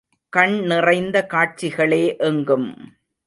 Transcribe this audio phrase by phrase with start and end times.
[0.29, 2.97] கண் நிறைந்த காட்சிகளே எங்கும்.